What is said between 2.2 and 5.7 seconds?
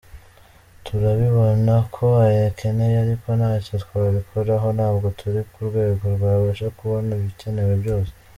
ayakeneye ariko ntacyo twabikoraho, ntabwo turi ku